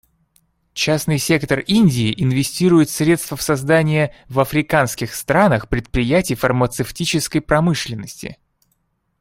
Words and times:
Частный 0.73 1.19
сектор 1.19 1.59
Индии 1.59 2.11
инвестирует 2.17 2.89
средства 2.89 3.37
в 3.37 3.41
создание 3.43 4.11
в 4.29 4.39
африканских 4.39 5.13
странах 5.13 5.69
предприятий 5.69 6.33
фармацевтической 6.33 7.39
промышленности. 7.41 8.39